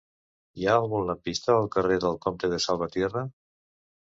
[0.61, 3.25] Hi ha algun lampista al carrer del Comte de Salvatierra?